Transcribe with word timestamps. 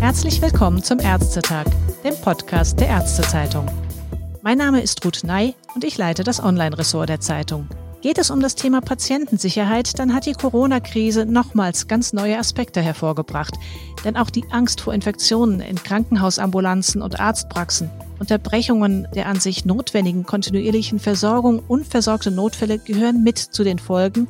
Herzlich 0.00 0.42
willkommen 0.42 0.82
zum 0.82 1.00
Ärztetag, 1.00 1.64
dem 2.04 2.14
Podcast 2.20 2.78
der 2.80 2.88
Ärztezeitung. 2.88 3.66
Mein 4.42 4.58
Name 4.58 4.82
ist 4.82 5.02
Ruth 5.04 5.24
Ney 5.24 5.54
und 5.74 5.84
ich 5.84 5.96
leite 5.96 6.22
das 6.22 6.42
Online-Ressort 6.42 7.08
der 7.08 7.20
Zeitung. 7.20 7.66
Geht 8.02 8.18
es 8.18 8.30
um 8.30 8.40
das 8.40 8.54
Thema 8.54 8.82
Patientensicherheit, 8.82 9.98
dann 9.98 10.12
hat 10.12 10.26
die 10.26 10.34
Corona-Krise 10.34 11.24
nochmals 11.24 11.88
ganz 11.88 12.12
neue 12.12 12.38
Aspekte 12.38 12.82
hervorgebracht. 12.82 13.54
Denn 14.04 14.18
auch 14.18 14.28
die 14.28 14.44
Angst 14.50 14.82
vor 14.82 14.92
Infektionen 14.92 15.60
in 15.60 15.76
Krankenhausambulanzen 15.76 17.00
und 17.00 17.18
Arztpraxen, 17.18 17.88
Unterbrechungen 18.24 19.06
der 19.14 19.26
an 19.26 19.38
sich 19.38 19.66
notwendigen 19.66 20.24
kontinuierlichen 20.24 20.98
Versorgung, 20.98 21.58
unversorgte 21.68 22.30
Notfälle 22.30 22.78
gehören 22.78 23.22
mit 23.22 23.36
zu 23.36 23.64
den 23.64 23.78
Folgen, 23.78 24.28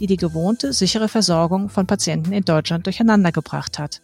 die 0.00 0.08
die 0.08 0.16
gewohnte 0.16 0.72
sichere 0.72 1.06
Versorgung 1.06 1.68
von 1.68 1.86
Patienten 1.86 2.32
in 2.32 2.44
Deutschland 2.44 2.86
durcheinandergebracht 2.86 3.78
hat. 3.78 4.00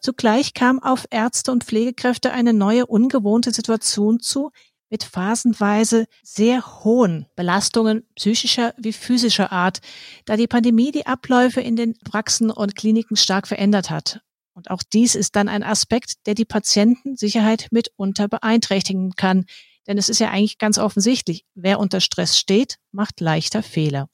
Zugleich 0.00 0.54
kam 0.54 0.82
auf 0.82 1.04
Ärzte 1.10 1.52
und 1.52 1.64
Pflegekräfte 1.64 2.32
eine 2.32 2.54
neue, 2.54 2.86
ungewohnte 2.86 3.50
Situation 3.50 4.20
zu, 4.20 4.52
mit 4.88 5.04
phasenweise 5.04 6.06
sehr 6.22 6.82
hohen 6.82 7.26
Belastungen 7.36 8.06
psychischer 8.14 8.72
wie 8.78 8.94
physischer 8.94 9.52
Art, 9.52 9.80
da 10.24 10.38
die 10.38 10.46
Pandemie 10.46 10.92
die 10.92 11.04
Abläufe 11.04 11.60
in 11.60 11.76
den 11.76 11.92
Praxen 12.10 12.50
und 12.50 12.74
Kliniken 12.74 13.18
stark 13.18 13.46
verändert 13.46 13.90
hat. 13.90 14.22
Und 14.54 14.70
auch 14.70 14.82
dies 14.82 15.14
ist 15.14 15.36
dann 15.36 15.48
ein 15.48 15.62
Aspekt, 15.62 16.26
der 16.26 16.34
die 16.34 16.44
Patientensicherheit 16.44 17.68
mitunter 17.70 18.28
beeinträchtigen 18.28 19.12
kann. 19.16 19.46
Denn 19.86 19.98
es 19.98 20.08
ist 20.08 20.20
ja 20.20 20.30
eigentlich 20.30 20.58
ganz 20.58 20.78
offensichtlich, 20.78 21.44
wer 21.54 21.80
unter 21.80 22.00
Stress 22.00 22.38
steht, 22.38 22.76
macht 22.92 23.20
leichter 23.20 23.62
Fehler. 23.62 24.08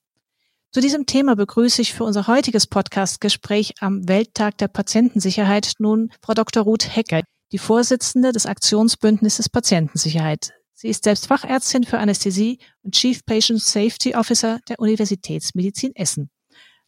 Zu 0.70 0.80
diesem 0.80 1.06
Thema 1.06 1.34
begrüße 1.34 1.80
ich 1.80 1.95
für 1.95 2.05
unser 2.05 2.27
heutiges 2.27 2.67
Podcast-Gespräch 2.67 3.75
am 3.80 4.06
Welttag 4.06 4.58
der 4.58 4.69
Patientensicherheit 4.69 5.72
nun 5.78 6.11
Frau 6.22 6.34
Dr. 6.34 6.62
Ruth 6.62 6.95
Hecker, 6.95 7.23
die 7.52 7.58
Vorsitzende 7.58 8.33
des 8.33 8.45
Aktionsbündnisses 8.45 9.48
Patientensicherheit. 9.48 10.52
Sie 10.75 10.89
ist 10.89 11.05
selbst 11.05 11.27
Fachärztin 11.27 11.84
für 11.84 11.98
Anästhesie 11.98 12.58
und 12.83 12.95
Chief 12.95 13.25
Patient 13.25 13.61
Safety 13.61 14.14
Officer 14.14 14.61
der 14.69 14.78
Universitätsmedizin 14.78 15.97
Essen. 15.97 16.30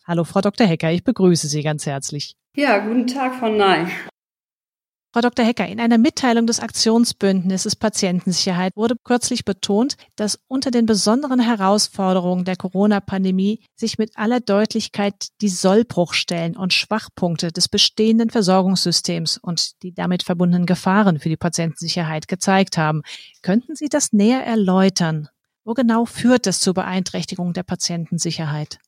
Hallo, 0.07 0.25
Frau 0.25 0.41
Dr. 0.43 0.67
Hecker, 0.67 0.93
ich 0.93 1.03
begrüße 1.03 1.49
Sie 1.49 1.63
ganz 1.63 1.87
herzlich. 1.87 2.37
Ja, 2.57 2.79
guten 2.79 3.07
Tag, 3.07 3.37
Frau 3.37 3.49
Ney. 3.49 3.87
Frau 5.13 5.21
Dr. 5.21 5.45
Hecker, 5.45 5.67
in 5.67 5.81
einer 5.81 5.99
Mitteilung 5.99 6.47
des 6.47 6.61
Aktionsbündnisses 6.61 7.75
Patientensicherheit 7.75 8.77
wurde 8.77 8.97
kürzlich 9.03 9.45
betont, 9.45 9.97
dass 10.17 10.39
unter 10.49 10.71
den 10.71 10.87
besonderen 10.87 11.41
Herausforderungen 11.41 12.45
der 12.45 12.57
Corona-Pandemie 12.57 13.65
sich 13.77 13.99
mit 13.99 14.17
aller 14.17 14.41
Deutlichkeit 14.41 15.29
die 15.41 15.49
Sollbruchstellen 15.49 16.57
und 16.57 16.73
Schwachpunkte 16.73 17.53
des 17.53 17.69
bestehenden 17.69 18.31
Versorgungssystems 18.31 19.39
und 19.39 19.83
die 19.83 19.93
damit 19.93 20.23
verbundenen 20.25 20.67
Gefahren 20.67 21.19
für 21.19 21.29
die 21.29 21.37
Patientensicherheit 21.37 22.29
gezeigt 22.29 22.79
haben. 22.79 23.03
Könnten 23.43 23.77
Sie 23.77 23.89
das 23.89 24.13
näher 24.13 24.45
erläutern? 24.45 25.29
Wo 25.65 25.75
genau 25.75 26.05
führt 26.05 26.47
das 26.47 26.59
zur 26.59 26.75
Beeinträchtigung 26.75 27.53
der 27.53 27.65
Patientensicherheit? 27.65 28.79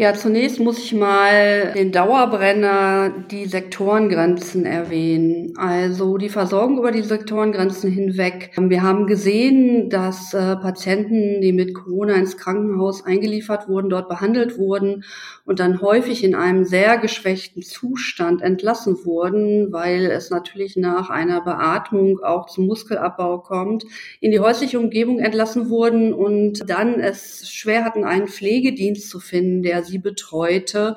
Ja, 0.00 0.14
zunächst 0.14 0.60
muss 0.60 0.78
ich 0.78 0.94
mal 0.94 1.72
den 1.74 1.90
Dauerbrenner, 1.90 3.12
die 3.32 3.46
Sektorengrenzen 3.46 4.64
erwähnen. 4.64 5.54
Also 5.56 6.18
die 6.18 6.28
Versorgung 6.28 6.78
über 6.78 6.92
die 6.92 7.02
Sektorengrenzen 7.02 7.90
hinweg. 7.90 8.52
Wir 8.56 8.84
haben 8.84 9.08
gesehen, 9.08 9.90
dass 9.90 10.32
äh, 10.34 10.54
Patienten, 10.54 11.40
die 11.40 11.52
mit 11.52 11.74
Corona 11.74 12.14
ins 12.14 12.36
Krankenhaus 12.36 13.04
eingeliefert 13.04 13.66
wurden, 13.68 13.90
dort 13.90 14.08
behandelt 14.08 14.56
wurden 14.56 15.02
und 15.44 15.58
dann 15.58 15.82
häufig 15.82 16.22
in 16.22 16.36
einem 16.36 16.64
sehr 16.64 16.98
geschwächten 16.98 17.62
Zustand 17.62 18.40
entlassen 18.40 19.04
wurden, 19.04 19.72
weil 19.72 20.06
es 20.06 20.30
natürlich 20.30 20.76
nach 20.76 21.10
einer 21.10 21.40
Beatmung 21.40 22.20
auch 22.20 22.46
zum 22.46 22.68
Muskelabbau 22.68 23.38
kommt, 23.38 23.84
in 24.20 24.30
die 24.30 24.38
häusliche 24.38 24.78
Umgebung 24.78 25.18
entlassen 25.18 25.70
wurden 25.70 26.12
und 26.12 26.70
dann 26.70 27.00
es 27.00 27.50
schwer 27.50 27.84
hatten, 27.84 28.04
einen 28.04 28.28
Pflegedienst 28.28 29.10
zu 29.10 29.18
finden, 29.18 29.64
der 29.64 29.87
sie 29.88 29.98
betreute, 29.98 30.96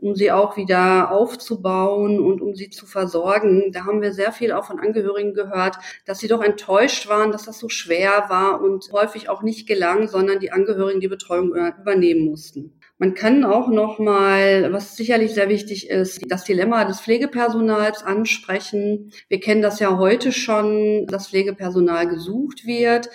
um 0.00 0.14
sie 0.14 0.32
auch 0.32 0.56
wieder 0.56 1.12
aufzubauen 1.12 2.18
und 2.20 2.40
um 2.40 2.54
sie 2.54 2.70
zu 2.70 2.86
versorgen. 2.86 3.70
Da 3.72 3.84
haben 3.84 4.02
wir 4.02 4.12
sehr 4.12 4.32
viel 4.32 4.52
auch 4.52 4.64
von 4.64 4.80
Angehörigen 4.80 5.34
gehört, 5.34 5.76
dass 6.06 6.18
sie 6.18 6.28
doch 6.28 6.42
enttäuscht 6.42 7.08
waren, 7.08 7.32
dass 7.32 7.44
das 7.44 7.58
so 7.58 7.68
schwer 7.68 8.24
war 8.28 8.60
und 8.62 8.90
häufig 8.92 9.28
auch 9.28 9.42
nicht 9.42 9.68
gelang, 9.68 10.08
sondern 10.08 10.40
die 10.40 10.52
Angehörigen 10.52 11.00
die 11.00 11.08
Betreuung 11.08 11.54
übernehmen 11.54 12.24
mussten. 12.24 12.72
Man 13.02 13.14
kann 13.14 13.46
auch 13.46 13.68
noch 13.68 13.98
mal, 13.98 14.74
was 14.74 14.94
sicherlich 14.94 15.32
sehr 15.32 15.48
wichtig 15.48 15.88
ist, 15.88 16.20
das 16.30 16.44
Dilemma 16.44 16.84
des 16.84 17.00
Pflegepersonals 17.00 18.02
ansprechen. 18.02 19.10
Wir 19.28 19.40
kennen 19.40 19.62
das 19.62 19.80
ja 19.80 19.96
heute 19.96 20.32
schon, 20.32 21.06
dass 21.06 21.28
Pflegepersonal 21.28 22.06
gesucht 22.08 22.66
wird 22.66 23.08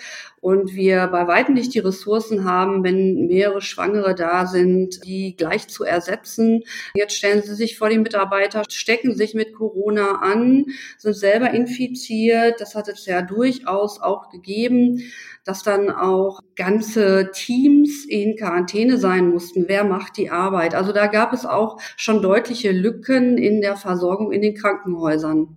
und 0.46 0.76
wir 0.76 1.08
bei 1.08 1.26
weitem 1.26 1.54
nicht 1.54 1.74
die 1.74 1.80
Ressourcen 1.80 2.44
haben, 2.44 2.84
wenn 2.84 3.26
mehrere 3.26 3.60
Schwangere 3.60 4.14
da 4.14 4.46
sind, 4.46 5.04
die 5.04 5.34
gleich 5.36 5.66
zu 5.66 5.82
ersetzen. 5.82 6.62
Jetzt 6.94 7.16
stellen 7.16 7.42
Sie 7.42 7.56
sich 7.56 7.76
vor, 7.76 7.88
die 7.88 7.98
Mitarbeiter 7.98 8.62
stecken 8.70 9.16
sich 9.16 9.34
mit 9.34 9.54
Corona 9.54 10.20
an, 10.22 10.66
sind 10.98 11.16
selber 11.16 11.50
infiziert. 11.50 12.60
Das 12.60 12.76
hat 12.76 12.86
es 12.86 13.06
ja 13.06 13.22
durchaus 13.22 14.00
auch 14.00 14.28
gegeben 14.30 15.02
dass 15.44 15.62
dann 15.62 15.90
auch 15.90 16.40
ganze 16.56 17.30
Teams 17.32 18.04
in 18.04 18.34
Quarantäne 18.34 18.98
sein 18.98 19.28
mussten. 19.28 19.66
Wer 19.68 19.84
macht 19.84 20.16
die 20.16 20.28
Arbeit? 20.28 20.74
Also 20.74 20.92
da 20.92 21.06
gab 21.06 21.32
es 21.32 21.46
auch 21.46 21.80
schon 21.96 22.20
deutliche 22.20 22.72
Lücken 22.72 23.38
in 23.38 23.60
der 23.60 23.76
Versorgung 23.76 24.32
in 24.32 24.42
den 24.42 24.56
Krankenhäusern. 24.56 25.56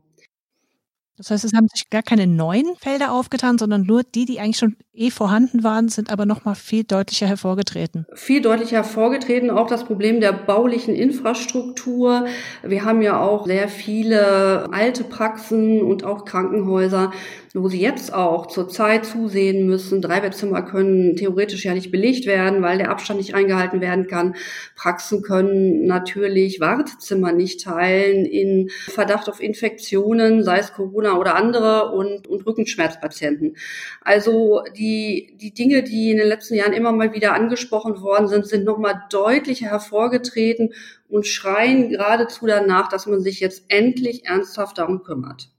Das 1.20 1.32
heißt, 1.32 1.44
es 1.44 1.54
haben 1.54 1.68
sich 1.68 1.90
gar 1.90 2.02
keine 2.02 2.28
neuen 2.28 2.78
Felder 2.78 3.12
aufgetan, 3.12 3.58
sondern 3.58 3.82
nur 3.82 4.04
die, 4.04 4.24
die 4.24 4.40
eigentlich 4.40 4.58
schon 4.58 4.78
eh 4.94 5.12
vorhanden 5.12 5.66
waren, 5.66 5.90
sind 5.90 6.14
aber 6.14 6.26
noch 6.26 6.46
mal 6.46 6.56
viel 6.56 6.86
deutlicher 6.86 7.28
hervorgetreten. 7.28 8.06
Viel 8.16 8.42
deutlicher 8.42 8.78
hervorgetreten 8.78 9.50
auch 9.50 9.68
das 9.68 9.84
Problem 9.84 10.22
der 10.22 10.32
baulichen 10.32 10.96
Infrastruktur. 10.96 12.26
Wir 12.64 12.86
haben 12.86 13.02
ja 13.02 13.20
auch 13.20 13.48
sehr 13.48 13.68
viele 13.68 14.72
alte 14.72 15.04
Praxen 15.04 15.82
und 15.82 16.06
auch 16.06 16.24
Krankenhäuser, 16.24 17.12
wo 17.54 17.68
sie 17.68 17.82
jetzt 17.82 18.14
auch 18.14 18.48
zurzeit 18.48 19.06
zusehen 19.06 19.66
müssen. 19.66 20.02
Dreibettzimmer 20.02 20.62
können 20.62 21.16
theoretisch 21.16 21.66
ja 21.66 21.74
nicht 21.74 21.92
belegt 21.92 22.26
werden, 22.26 22.62
weil 22.62 22.78
der 22.78 22.92
Abstand 22.92 23.20
nicht 23.20 23.34
eingehalten 23.34 23.82
werden 23.82 24.08
kann. 24.08 24.36
Praxen 24.76 25.22
können 25.22 25.86
natürlich 25.86 26.60
Wartezimmer 26.60 27.32
nicht 27.32 27.64
teilen 27.64 28.26
in 28.26 28.70
Verdacht 28.70 29.30
auf 29.30 29.42
Infektionen, 29.42 30.44
sei 30.44 30.60
es 30.60 30.74
Corona 30.74 31.18
oder 31.18 31.36
andere 31.36 31.92
und, 31.92 32.28
und 32.28 32.46
Rückenschmerzpatienten. 32.46 33.58
Also 34.02 34.64
die, 34.78 35.36
die 35.40 35.54
Dinge, 35.54 35.84
die 35.84 36.12
in 36.12 36.18
den 36.18 36.28
letzten 36.28 36.56
Jahren 36.56 36.74
immer 36.74 36.92
mal 36.92 37.14
wieder 37.14 37.34
angesprochen 37.34 38.02
worden 38.02 38.28
sind, 38.28 38.46
sind 38.48 38.66
nochmal 38.66 39.04
deutlicher 39.10 39.68
hervorgetreten 39.68 40.74
und 41.10 41.26
schreien 41.26 41.90
geradezu 41.90 42.46
danach, 42.46 42.90
dass 42.90 43.08
man 43.08 43.22
sich 43.22 43.40
jetzt 43.40 43.64
endlich 43.68 44.26
ernsthaft 44.26 44.78
darum 44.78 45.04
kümmert. 45.04 45.50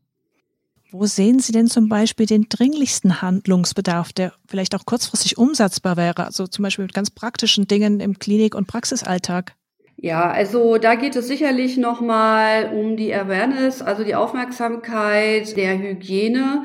Wo 0.93 1.07
sehen 1.07 1.39
Sie 1.39 1.53
denn 1.53 1.69
zum 1.69 1.89
Beispiel 1.89 2.27
den 2.27 2.49
dringlichsten 2.49 3.23
Handlungsbedarf, 3.23 4.13
der 4.13 4.33
vielleicht 4.49 4.75
auch 4.75 4.85
kurzfristig 4.85 5.39
umsetzbar 5.39 5.97
wäre? 5.97 6.25
Also 6.25 6.49
zum 6.49 6.65
Beispiel 6.65 6.85
mit 6.85 6.95
ganz 6.95 7.11
praktischen 7.11 7.69
Dingen 7.69 8.01
im 8.01 8.19
Klinik- 8.19 8.57
und 8.57 8.67
Praxisalltag? 8.67 9.55
Ja, 10.03 10.31
also 10.31 10.79
da 10.79 10.95
geht 10.95 11.15
es 11.15 11.27
sicherlich 11.29 11.77
nochmal 11.77 12.73
um 12.75 12.97
die 12.97 13.15
Awareness, 13.15 13.83
also 13.83 14.03
die 14.03 14.15
Aufmerksamkeit 14.15 15.55
der 15.59 15.79
Hygiene. 15.79 16.65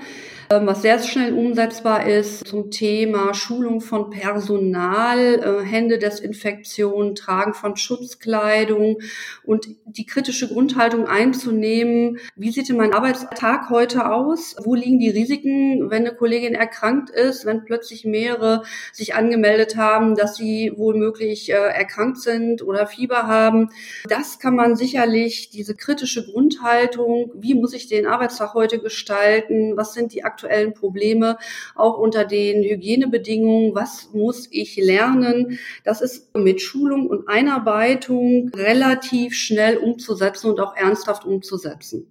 Ähm, 0.52 0.68
was 0.68 0.84
sehr 0.84 1.00
schnell 1.00 1.34
umsetzbar 1.34 2.06
ist 2.06 2.46
zum 2.48 2.70
Thema 2.70 3.34
Schulung 3.34 3.82
von 3.82 4.12
Personal, 4.12 5.20
äh, 5.20 5.66
Händedesinfektion, 5.66 7.16
Tragen 7.16 7.56
von 7.56 7.76
Schutzkleidung 7.76 9.00
und 9.44 9.68
die 9.86 10.06
kritische 10.06 10.48
Grundhaltung 10.48 11.08
einzunehmen. 11.08 12.20
Wie 12.36 12.52
sieht 12.52 12.70
denn 12.70 12.78
mein 12.78 12.94
Arbeitstag 12.94 13.72
heute 13.72 14.12
aus? 14.12 14.56
Wo 14.64 14.76
liegen 14.76 15.00
die 15.00 15.10
Risiken, 15.10 15.90
wenn 15.90 16.06
eine 16.06 16.16
Kollegin 16.16 16.54
erkrankt 16.54 17.10
ist, 17.10 17.46
wenn 17.46 17.66
plötzlich 17.66 18.06
mehrere 18.06 18.62
sich 18.94 19.16
angemeldet 19.16 19.78
haben, 19.78 20.14
dass 20.14 20.36
sie 20.36 20.74
wohlmöglich 20.76 21.52
äh, 21.52 21.56
erkrankt 21.56 22.20
sind 22.20 22.62
oder 22.62 22.86
Fieber 22.86 23.25
haben? 23.28 23.70
Das 24.08 24.40
kann 24.40 24.56
man 24.56 24.76
sicherlich, 24.76 25.50
diese 25.50 25.76
kritische 25.76 26.26
Grundhaltung, 26.26 27.32
wie 27.36 27.56
muss 27.56 27.74
ich 27.74 27.88
den 27.88 28.06
Arbeitstag 28.06 28.54
heute 28.54 28.80
gestalten? 28.80 29.78
Was 29.78 29.94
sind 29.94 30.14
die 30.14 30.24
aktuellen 30.24 30.74
Probleme, 30.74 31.38
auch 31.74 31.98
unter 31.98 32.26
den 32.26 32.64
Hygienebedingungen. 32.64 33.74
Was 33.74 34.10
muss 34.14 34.48
ich 34.52 34.76
lernen? 34.76 35.60
Das 35.84 36.02
ist 36.02 36.36
mit 36.36 36.62
Schulung 36.62 37.08
und 37.08 37.28
Einarbeitung 37.28 38.50
relativ 38.56 39.34
schnell 39.34 39.78
umzusetzen 39.78 40.52
und 40.52 40.60
auch 40.60 40.76
ernsthaft 40.76 41.26
umzusetzen. 41.26 42.08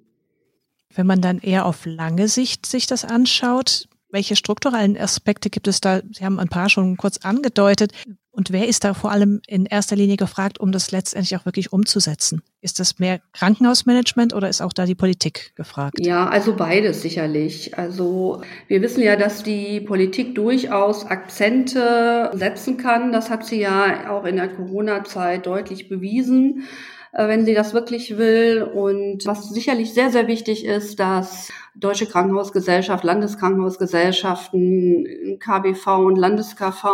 Wenn 0.95 1.07
man 1.07 1.21
dann 1.21 1.39
eher 1.39 1.67
auf 1.67 1.87
lange 1.87 2.29
Sicht 2.29 2.67
sich 2.67 2.87
das 2.87 3.05
anschaut, 3.05 3.89
welche 4.11 4.37
strukturellen 4.37 4.97
Aspekte 4.97 5.51
gibt 5.51 5.67
es 5.67 5.81
da? 5.81 6.01
Sie 6.13 6.25
haben 6.25 6.39
ein 6.39 6.49
paar 6.49 6.69
schon 6.69 6.97
kurz 6.97 7.19
angedeutet. 7.19 7.93
Und 8.35 8.51
wer 8.51 8.67
ist 8.67 8.83
da 8.83 8.95
vor 8.95 9.13
allem 9.13 9.41
in 9.47 9.65
erster 9.65 9.95
Linie 9.95 10.17
gefragt, 10.17 10.59
um 10.59 10.73
das 10.73 10.91
letztendlich 10.91 11.37
auch 11.37 11.45
wirklich 11.45 11.73
umzusetzen? 11.73 12.43
Ist 12.61 12.81
das 12.81 12.99
mehr 12.99 13.21
Krankenhausmanagement 13.33 14.35
oder 14.35 14.49
ist 14.49 14.61
auch 14.61 14.73
da 14.73 14.87
die 14.87 14.97
Politik 14.97 15.53
gefragt? 15.55 16.01
Ja, 16.01 16.29
also 16.29 16.57
beides 16.57 17.01
sicherlich. 17.03 17.79
Also 17.79 18.43
wir 18.67 18.83
wissen 18.83 19.03
ja, 19.05 19.15
dass 19.15 19.45
die 19.45 19.81
Politik 19.81 20.35
durchaus 20.35 21.07
Akzente 21.07 22.33
setzen 22.35 22.77
kann. 22.77 23.13
Das 23.13 23.31
hat 23.31 23.47
sie 23.47 23.61
ja 23.61 24.11
auch 24.11 24.25
in 24.25 24.37
der 24.37 24.49
Corona-Zeit 24.49 25.47
deutlich 25.47 25.89
bewiesen 25.89 26.65
äh, 27.13 27.29
wenn 27.29 27.45
sie 27.45 27.55
das 27.55 27.73
wirklich 27.73 28.19
will. 28.19 28.63
Und 28.63 29.25
was 29.27 29.49
sicherlich 29.51 29.95
sehr, 29.95 30.11
sehr 30.11 30.27
wichtig 30.27 30.65
ist, 30.65 30.99
dass 30.99 31.53
Deutsche 31.77 32.07
Krankenhausgesellschaft, 32.07 33.03
Landeskrankenhausgesellschaften, 33.03 35.39
KBV 35.41 36.07
und 36.07 36.17
LandeskV 36.17 36.85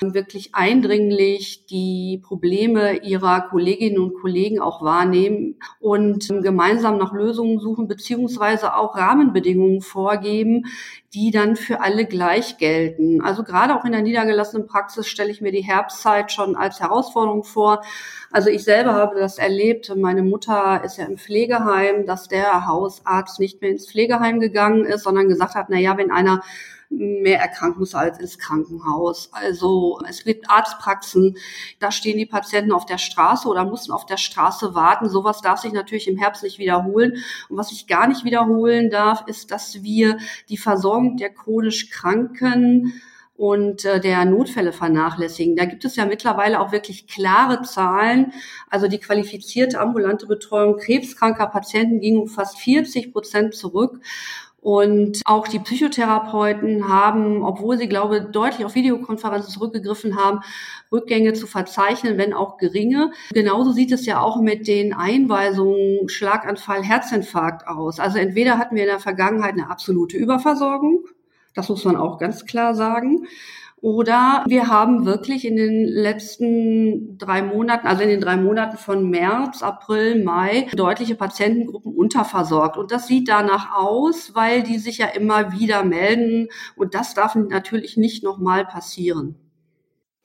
wirklich 0.00 0.54
eindringlich 0.54 1.66
die 1.66 2.18
Probleme 2.22 3.04
ihrer 3.04 3.42
Kolleginnen 3.42 3.98
und 3.98 4.14
Kollegen 4.14 4.58
auch 4.58 4.82
wahrnehmen 4.82 5.56
und 5.80 6.28
gemeinsam 6.28 6.96
nach 6.96 7.12
Lösungen 7.12 7.60
suchen, 7.60 7.88
beziehungsweise 7.88 8.74
auch 8.74 8.96
Rahmenbedingungen 8.96 9.82
vorgeben, 9.82 10.64
die 11.14 11.30
dann 11.30 11.56
für 11.56 11.82
alle 11.82 12.06
gleich 12.06 12.56
gelten. 12.56 13.20
Also 13.20 13.42
gerade 13.42 13.78
auch 13.78 13.84
in 13.84 13.92
der 13.92 14.00
niedergelassenen 14.00 14.66
Praxis 14.66 15.08
stelle 15.08 15.30
ich 15.30 15.42
mir 15.42 15.52
die 15.52 15.60
Herbstzeit 15.60 16.32
schon 16.32 16.56
als 16.56 16.80
Herausforderung 16.80 17.44
vor. 17.44 17.82
Also 18.30 18.48
ich 18.48 18.64
selber 18.64 18.94
habe 18.94 19.20
das 19.20 19.36
erlebt. 19.36 19.94
Meine 19.94 20.22
Mutter 20.22 20.82
ist 20.84 20.96
ja 20.96 21.04
im 21.04 21.18
Pflegeheim, 21.18 22.06
dass 22.06 22.28
der 22.28 22.66
Hausarzt 22.66 23.40
nicht 23.40 23.60
mehr 23.60 23.70
ins 23.70 23.90
Pflegeheim 23.90 24.21
Pflegeheim 24.22 24.40
gegangen 24.40 24.84
ist, 24.84 25.04
sondern 25.04 25.28
gesagt 25.28 25.54
hat, 25.54 25.66
na 25.68 25.78
ja, 25.78 25.96
wenn 25.96 26.10
einer 26.10 26.42
mehr 26.90 27.40
erkrankt 27.40 27.78
muss 27.78 27.94
als 27.94 28.18
ins 28.20 28.38
Krankenhaus. 28.38 29.30
Also 29.32 29.98
es 30.06 30.24
gibt 30.24 30.50
Arztpraxen, 30.50 31.38
da 31.78 31.90
stehen 31.90 32.18
die 32.18 32.26
Patienten 32.26 32.70
auf 32.70 32.84
der 32.84 32.98
Straße 32.98 33.48
oder 33.48 33.64
mussten 33.64 33.92
auf 33.92 34.04
der 34.04 34.18
Straße 34.18 34.74
warten. 34.74 35.08
Sowas 35.08 35.40
darf 35.40 35.60
sich 35.60 35.72
natürlich 35.72 36.06
im 36.06 36.18
Herbst 36.18 36.42
nicht 36.42 36.58
wiederholen. 36.58 37.16
Und 37.48 37.56
was 37.56 37.70
sich 37.70 37.86
gar 37.86 38.06
nicht 38.08 38.24
wiederholen 38.24 38.90
darf, 38.90 39.24
ist, 39.26 39.50
dass 39.50 39.82
wir 39.82 40.18
die 40.50 40.58
Versorgung 40.58 41.16
der 41.16 41.32
chronisch 41.32 41.88
Kranken 41.88 43.00
und 43.42 43.84
äh, 43.84 43.98
der 43.98 44.24
Notfälle 44.24 44.72
vernachlässigen. 44.72 45.56
Da 45.56 45.64
gibt 45.64 45.84
es 45.84 45.96
ja 45.96 46.06
mittlerweile 46.06 46.60
auch 46.60 46.70
wirklich 46.70 47.08
klare 47.08 47.62
Zahlen. 47.62 48.32
Also 48.70 48.86
die 48.86 49.00
qualifizierte 49.00 49.80
ambulante 49.80 50.28
Betreuung 50.28 50.76
krebskranker 50.76 51.48
Patienten 51.48 51.98
ging 51.98 52.18
um 52.18 52.28
fast 52.28 52.56
40 52.60 53.12
Prozent 53.12 53.56
zurück. 53.56 53.98
Und 54.60 55.22
auch 55.24 55.48
die 55.48 55.58
Psychotherapeuten 55.58 56.88
haben, 56.88 57.42
obwohl 57.42 57.78
sie, 57.78 57.88
glaube 57.88 58.18
ich, 58.18 58.24
deutlich 58.26 58.64
auf 58.64 58.76
Videokonferenzen 58.76 59.50
zurückgegriffen 59.50 60.16
haben, 60.16 60.42
Rückgänge 60.92 61.32
zu 61.32 61.48
verzeichnen, 61.48 62.18
wenn 62.18 62.34
auch 62.34 62.58
geringe. 62.58 63.10
Genauso 63.32 63.72
sieht 63.72 63.90
es 63.90 64.06
ja 64.06 64.20
auch 64.20 64.40
mit 64.40 64.68
den 64.68 64.92
Einweisungen 64.92 66.08
Schlaganfall, 66.08 66.84
Herzinfarkt 66.84 67.66
aus. 67.66 67.98
Also 67.98 68.18
entweder 68.18 68.58
hatten 68.58 68.76
wir 68.76 68.84
in 68.84 68.88
der 68.88 69.00
Vergangenheit 69.00 69.54
eine 69.54 69.68
absolute 69.68 70.16
Überversorgung 70.16 71.06
das 71.54 71.68
muss 71.68 71.84
man 71.84 71.96
auch 71.96 72.18
ganz 72.18 72.46
klar 72.46 72.74
sagen. 72.74 73.26
Oder 73.82 74.44
wir 74.46 74.68
haben 74.68 75.06
wirklich 75.06 75.44
in 75.44 75.56
den 75.56 75.88
letzten 75.88 77.18
drei 77.18 77.42
Monaten, 77.42 77.88
also 77.88 78.04
in 78.04 78.10
den 78.10 78.20
drei 78.20 78.36
Monaten 78.36 78.76
von 78.76 79.10
März, 79.10 79.60
April, 79.64 80.22
Mai, 80.22 80.68
deutliche 80.76 81.16
Patientengruppen 81.16 81.92
unterversorgt. 81.92 82.76
Und 82.76 82.92
das 82.92 83.08
sieht 83.08 83.28
danach 83.28 83.74
aus, 83.74 84.36
weil 84.36 84.62
die 84.62 84.78
sich 84.78 84.98
ja 84.98 85.06
immer 85.06 85.50
wieder 85.52 85.82
melden. 85.82 86.46
Und 86.76 86.94
das 86.94 87.14
darf 87.14 87.34
natürlich 87.34 87.96
nicht 87.96 88.22
nochmal 88.22 88.64
passieren. 88.64 89.41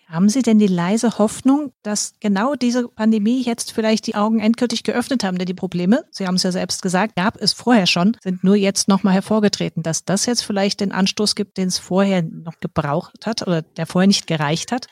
Haben 0.10 0.30
Sie 0.30 0.42
denn 0.42 0.58
die 0.58 0.68
leise 0.68 1.18
Hoffnung, 1.18 1.74
dass 1.84 2.14
genau 2.22 2.56
diese 2.56 2.88
Pandemie 2.88 3.42
jetzt 3.42 3.74
vielleicht 3.74 4.08
die 4.08 4.16
Augen 4.16 4.40
endgültig 4.40 4.84
geöffnet 4.84 5.26
haben? 5.26 5.38
Denn 5.38 5.48
die 5.48 5.54
Probleme, 5.54 6.06
Sie 6.12 6.26
haben 6.26 6.36
es 6.36 6.44
ja 6.44 6.54
selbst 6.54 6.82
gesagt, 6.82 7.18
gab 7.18 7.36
es 7.42 7.52
vorher 7.52 7.88
schon, 7.88 8.16
sind 8.24 8.42
nur 8.42 8.56
jetzt 8.56 8.88
nochmal 8.88 9.16
hervorgetreten, 9.16 9.84
dass 9.84 10.06
das 10.06 10.26
jetzt 10.26 10.44
vielleicht 10.44 10.80
den 10.80 10.94
Anstoß 10.94 11.36
gibt, 11.36 11.58
den 11.58 11.68
es 11.68 11.78
vorher 11.78 12.24
noch 12.24 12.62
gebraucht 12.62 13.26
hat 13.26 13.46
oder 13.46 13.62
der 13.62 13.86
vorher 13.86 14.08
nicht 14.08 14.28
gereicht 14.28 14.72
hat? 14.72 14.88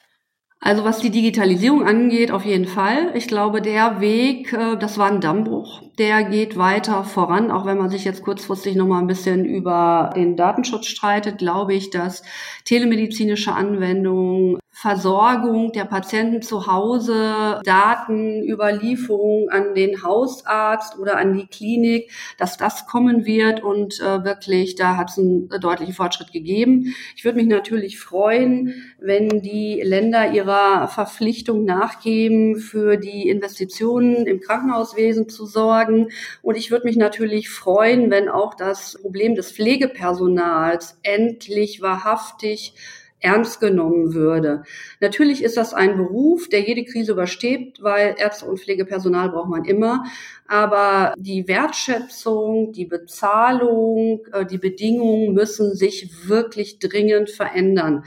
Also 0.59 0.83
was 0.83 0.99
die 0.99 1.11
Digitalisierung 1.11 1.85
angeht, 1.85 2.31
auf 2.31 2.43
jeden 2.43 2.65
Fall. 2.65 3.11
Ich 3.15 3.27
glaube, 3.27 3.61
der 3.61 4.01
Weg, 4.01 4.51
äh, 4.51 4.75
das 4.75 4.97
war 4.97 5.11
ein 5.11 5.21
Dammbruch. 5.21 5.81
Der 5.97 6.23
geht 6.23 6.57
weiter 6.57 7.05
voran, 7.05 7.51
auch 7.51 7.65
wenn 7.65 7.77
man 7.77 7.89
sich 7.89 8.03
jetzt 8.03 8.23
kurzfristig 8.23 8.75
noch 8.75 8.87
mal 8.87 8.99
ein 8.99 9.07
bisschen 9.07 9.45
über 9.45 10.11
den 10.13 10.35
Datenschutz 10.35 10.87
streitet, 10.87 11.37
glaube 11.37 11.73
ich, 11.73 11.89
dass 11.89 12.23
telemedizinische 12.65 13.53
Anwendungen 13.53 14.57
Versorgung 14.85 15.71
der 15.71 15.85
Patienten 15.85 16.43
zu 16.43 16.67
Hause, 16.67 17.59
Datenüberlieferung 17.65 19.49
an 19.49 19.73
den 19.73 20.03
Hausarzt 20.03 20.99
oder 20.99 21.17
an 21.17 21.33
die 21.33 21.47
Klinik, 21.47 22.11
dass 22.37 22.57
das 22.57 22.85
kommen 22.85 23.25
wird 23.25 23.63
und 23.63 23.99
äh, 23.99 24.23
wirklich, 24.23 24.75
da 24.75 24.95
hat 24.95 25.09
es 25.09 25.17
einen 25.17 25.49
deutlichen 25.49 25.95
Fortschritt 25.95 26.31
gegeben. 26.31 26.93
Ich 27.15 27.25
würde 27.25 27.39
mich 27.39 27.47
natürlich 27.47 27.99
freuen, 27.99 28.75
wenn 28.99 29.41
die 29.41 29.81
Länder 29.81 30.31
ihrer 30.33 30.87
Verpflichtung 30.87 31.65
nachgeben, 31.65 32.57
für 32.57 32.97
die 32.97 33.27
Investitionen 33.27 34.27
im 34.27 34.39
Krankenhauswesen 34.39 35.29
zu 35.29 35.47
sorgen. 35.47 36.09
Und 36.43 36.57
ich 36.57 36.69
würde 36.69 36.85
mich 36.85 36.95
natürlich 36.95 37.49
freuen, 37.49 38.11
wenn 38.11 38.29
auch 38.29 38.53
das 38.53 38.99
Problem 39.01 39.33
des 39.33 39.51
Pflegepersonals 39.51 40.99
endlich 41.01 41.81
wahrhaftig 41.81 42.75
ernst 43.19 43.59
genommen 43.59 44.13
würde. 44.13 44.63
Natürlich 44.99 45.43
ist 45.43 45.57
das 45.57 45.73
ein 45.73 45.97
Beruf, 45.97 46.47
der 46.49 46.61
jede 46.61 46.83
Krise 46.83 47.13
übersteht, 47.13 47.81
weil 47.81 48.15
Ärzte 48.17 48.45
und 48.45 48.59
Pflegepersonal 48.59 49.29
braucht 49.29 49.49
man 49.49 49.65
immer. 49.65 50.05
Aber 50.47 51.15
die 51.17 51.47
Wertschätzung, 51.47 52.71
die 52.71 52.85
Bezahlung, 52.85 54.25
äh, 54.31 54.45
die 54.45 54.59
Bedingungen 54.59 55.33
müssen 55.33 55.73
sich 55.73 56.27
wirklich 56.27 56.77
dringend 56.77 57.31
verändern. 57.31 58.03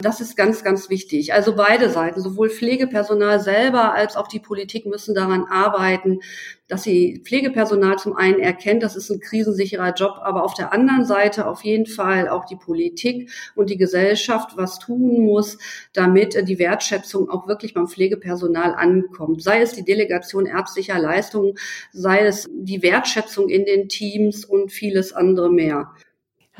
Das 0.00 0.20
ist 0.20 0.36
ganz, 0.36 0.62
ganz 0.62 0.88
wichtig. 0.88 1.32
Also 1.32 1.56
beide 1.56 1.90
Seiten, 1.90 2.20
sowohl 2.20 2.48
Pflegepersonal 2.48 3.40
selber 3.40 3.92
als 3.92 4.16
auch 4.16 4.28
die 4.28 4.38
Politik 4.38 4.86
müssen 4.86 5.16
daran 5.16 5.46
arbeiten, 5.50 6.20
dass 6.70 6.84
sie 6.84 7.20
Pflegepersonal 7.24 7.98
zum 7.98 8.16
einen 8.16 8.38
erkennt, 8.38 8.82
das 8.82 8.94
ist 8.94 9.10
ein 9.10 9.20
krisensicherer 9.20 9.92
Job, 9.92 10.20
aber 10.22 10.44
auf 10.44 10.54
der 10.54 10.72
anderen 10.72 11.04
Seite 11.04 11.46
auf 11.46 11.64
jeden 11.64 11.86
Fall 11.86 12.28
auch 12.28 12.44
die 12.44 12.56
Politik 12.56 13.30
und 13.56 13.70
die 13.70 13.76
Gesellschaft 13.76 14.56
was 14.56 14.78
tun 14.78 15.20
muss, 15.20 15.58
damit 15.92 16.48
die 16.48 16.58
Wertschätzung 16.60 17.28
auch 17.28 17.48
wirklich 17.48 17.74
beim 17.74 17.88
Pflegepersonal 17.88 18.74
ankommt. 18.74 19.42
Sei 19.42 19.60
es 19.60 19.72
die 19.72 19.84
Delegation 19.84 20.46
ärztlicher 20.46 20.98
Leistungen, 20.98 21.54
sei 21.92 22.20
es 22.20 22.48
die 22.52 22.82
Wertschätzung 22.82 23.48
in 23.48 23.64
den 23.64 23.88
Teams 23.88 24.44
und 24.44 24.70
vieles 24.70 25.12
andere 25.12 25.50
mehr. 25.50 25.90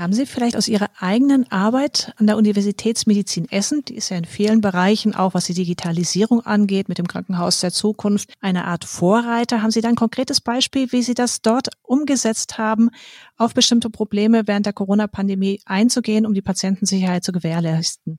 Haben 0.01 0.15
Sie 0.15 0.25
vielleicht 0.25 0.57
aus 0.57 0.67
Ihrer 0.67 0.87
eigenen 0.99 1.53
Arbeit 1.53 2.15
an 2.17 2.27
der 2.27 2.39
Universitätsmedizin 2.39 3.47
Essen, 3.51 3.85
die 3.85 3.97
ist 3.97 4.09
ja 4.09 4.17
in 4.17 4.25
vielen 4.25 4.63
Bereichen, 4.63 5.15
auch 5.15 5.35
was 5.35 5.45
die 5.45 5.53
Digitalisierung 5.53 6.41
angeht, 6.41 6.89
mit 6.89 6.97
dem 6.97 7.07
Krankenhaus 7.07 7.61
der 7.61 7.71
Zukunft, 7.71 8.33
eine 8.41 8.65
Art 8.65 8.87
Vorreiter? 8.87 9.61
Haben 9.61 9.73
Sie 9.73 9.83
da 9.83 9.91
ein 9.91 9.97
konkretes 9.97 10.41
Beispiel, 10.41 10.91
wie 10.93 11.03
Sie 11.03 11.13
das 11.13 11.43
dort 11.43 11.69
umgesetzt 11.83 12.57
haben, 12.57 12.89
auf 13.37 13.53
bestimmte 13.53 13.91
Probleme 13.91 14.45
während 14.47 14.65
der 14.65 14.73
Corona-Pandemie 14.73 15.61
einzugehen, 15.67 16.25
um 16.25 16.33
die 16.33 16.41
Patientensicherheit 16.41 17.23
zu 17.23 17.33
gewährleisten? 17.33 18.19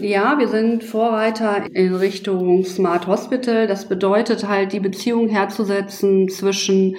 Ja, 0.00 0.40
wir 0.40 0.48
sind 0.48 0.82
Vorreiter 0.82 1.72
in 1.72 1.94
Richtung 1.94 2.64
Smart 2.64 3.06
Hospital. 3.06 3.68
Das 3.68 3.88
bedeutet 3.88 4.48
halt, 4.48 4.72
die 4.72 4.80
Beziehung 4.80 5.28
herzusetzen 5.28 6.28
zwischen 6.28 6.96